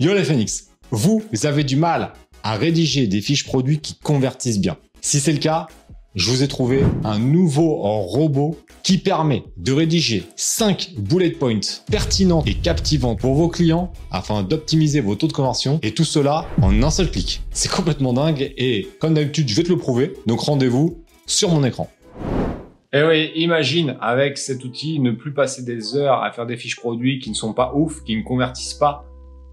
[0.00, 2.12] Yo les Phoenix, vous avez du mal
[2.44, 4.76] à rédiger des fiches produits qui convertissent bien.
[5.00, 5.66] Si c'est le cas,
[6.14, 12.44] je vous ai trouvé un nouveau robot qui permet de rédiger 5 bullet points pertinents
[12.46, 16.80] et captivants pour vos clients afin d'optimiser vos taux de conversion et tout cela en
[16.80, 17.42] un seul clic.
[17.50, 20.12] C'est complètement dingue et comme d'habitude, je vais te le prouver.
[20.26, 21.90] Donc rendez-vous sur mon écran.
[22.92, 26.76] Eh oui, imagine avec cet outil ne plus passer des heures à faire des fiches
[26.76, 29.07] produits qui ne sont pas ouf, qui ne convertissent pas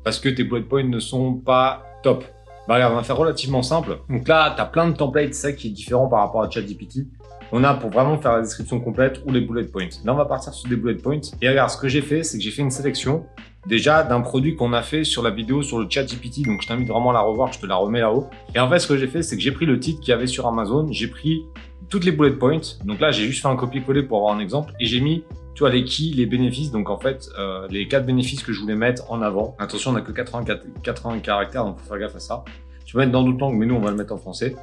[0.05, 2.23] parce que tes bullet points ne sont pas top.
[2.67, 3.97] Bah regarde, on va faire relativement simple.
[4.07, 6.49] Donc là, tu as plein de templates, c'est ça qui est différent par rapport à
[6.49, 7.07] ChatGPT.
[7.51, 9.89] On a pour vraiment faire la description complète ou les bullet points.
[10.03, 11.21] Là, on va partir sur des bullet points.
[11.41, 13.25] Et regarde, ce que j'ai fait, c'est que j'ai fait une sélection
[13.67, 16.45] déjà d'un produit qu'on a fait sur la vidéo sur le ChatGPT.
[16.45, 18.29] Donc, je t'invite vraiment à la revoir, je te la remets là-haut.
[18.53, 20.13] Et en fait, ce que j'ai fait, c'est que j'ai pris le titre qu'il y
[20.13, 21.41] avait sur Amazon, j'ai pris
[21.89, 22.61] toutes les bullet points.
[22.83, 25.23] Donc là, j'ai juste fait un copier-coller pour avoir un exemple et j'ai mis
[25.55, 26.71] tu vois, les qui, les bénéfices.
[26.71, 29.55] Donc, en fait, euh, les quatre bénéfices que je voulais mettre en avant.
[29.57, 30.43] Attention, on n'a que 80,
[30.83, 32.43] 80 caractères, donc faut faire gaffe à ça.
[32.85, 34.55] Tu peux mettre dans d'autres langues, mais nous, on va le mettre en français.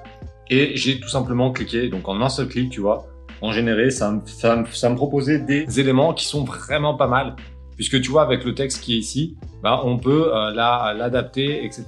[0.50, 3.06] Et j'ai tout simplement cliqué, donc en un seul clic, tu vois,
[3.40, 7.36] en généré, ça me, ça, ça me proposait des éléments qui sont vraiment pas mal.
[7.74, 11.86] Puisque tu vois, avec le texte qui est ici, bah, on peut euh, l'adapter, etc.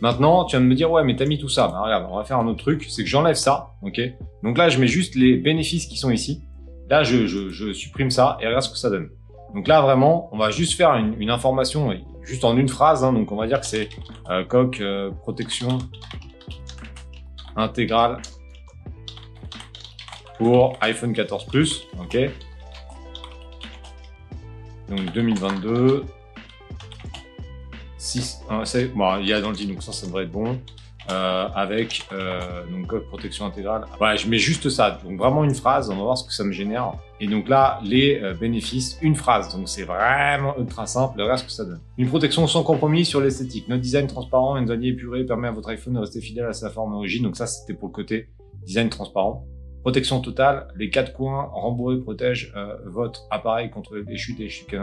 [0.00, 1.66] Maintenant, tu vas me dire, ouais, mais t'as mis tout ça.
[1.66, 4.00] Bah, regarde, on va faire un autre truc, c'est que j'enlève ça, ok?
[4.44, 6.42] Donc là, je mets juste les bénéfices qui sont ici.
[7.02, 9.10] Je, supprime ça et regarde ce que ça donne.
[9.54, 13.04] Donc là, vraiment, on va juste faire une, information, juste en une phrase.
[13.04, 13.88] Hein, donc on va dire que c'est
[14.30, 15.78] euh, coque euh, protection
[17.56, 18.20] intégrale
[20.38, 21.86] pour iPhone 14 Plus.
[22.00, 22.18] Ok.
[24.88, 26.04] Donc 2022.
[27.98, 28.42] 6,
[28.94, 30.60] bon, il y a dans le dit, donc ça, ça devrait être bon.
[31.10, 33.84] Euh, avec euh, donc protection intégrale.
[33.98, 34.98] Voilà, je mets juste ça.
[35.04, 36.94] Donc vraiment une phrase, on va voir ce que ça me génère.
[37.20, 39.54] Et donc là, les euh, bénéfices, une phrase.
[39.54, 41.20] Donc c'est vraiment ultra simple.
[41.20, 41.80] Regarde ce que ça donne.
[41.98, 43.68] Une protection sans compromis sur l'esthétique.
[43.68, 46.54] Notre design transparent et une zone épurée permet à votre iPhone de rester fidèle à
[46.54, 47.24] sa forme origine.
[47.24, 48.28] Donc ça, c'était pour le côté
[48.64, 49.44] design transparent.
[49.82, 54.74] Protection totale, les quatre coins rembourrés protègent euh, votre appareil contre les chutes et chutes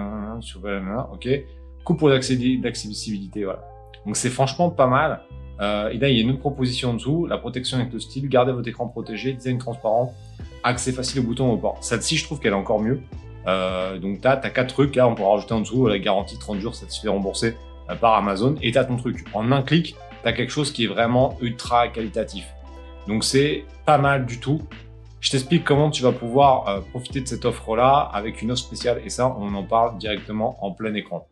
[0.41, 0.61] sur
[1.11, 1.29] ok.
[1.83, 3.63] Coupe pour d'accessibilité, voilà.
[4.05, 5.21] Donc c'est franchement pas mal.
[5.61, 7.99] Euh, et là, il y a une autre proposition en dessous, la protection avec le
[7.99, 10.13] style, gardez votre écran protégé, design transparent,
[10.63, 11.77] accès facile au bouton au port.
[11.81, 13.01] Celle-ci, je trouve qu'elle est encore mieux.
[13.47, 16.59] Euh, donc, tu as, quatre trucs, là, on peut rajouter en dessous la garantie 30
[16.59, 17.55] jours, ça te fait rembourser
[17.89, 19.25] euh, par Amazon, et tu as ton truc.
[19.33, 22.47] En un clic, tu as quelque chose qui est vraiment ultra qualitatif.
[23.07, 24.61] Donc, c'est pas mal du tout.
[25.19, 29.01] Je t'explique comment tu vas pouvoir euh, profiter de cette offre-là avec une offre spéciale,
[29.05, 31.27] et ça, on en parle directement en plein écran.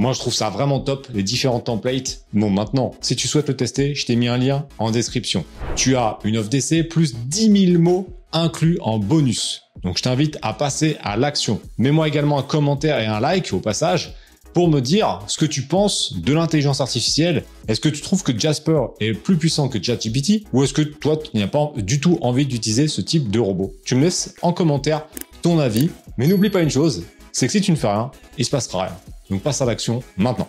[0.00, 2.24] Moi, je trouve ça vraiment top, les différents templates.
[2.32, 5.44] Bon, maintenant, si tu souhaites le tester, je t'ai mis un lien en description.
[5.76, 9.60] Tu as une offre d'essai plus 10 000 mots inclus en bonus.
[9.82, 11.60] Donc, je t'invite à passer à l'action.
[11.76, 14.14] Mets-moi également un commentaire et un like au passage
[14.54, 17.44] pour me dire ce que tu penses de l'intelligence artificielle.
[17.68, 21.18] Est-ce que tu trouves que Jasper est plus puissant que ChatGPT ou est-ce que toi,
[21.18, 23.74] tu n'as pas du tout envie d'utiliser ce type de robot?
[23.84, 25.06] Tu me laisses en commentaire
[25.42, 25.90] ton avis.
[26.16, 28.84] Mais n'oublie pas une chose, c'est que si tu ne fais rien, il se passera
[28.84, 28.96] rien.
[29.30, 30.48] Donc passe à l'action maintenant.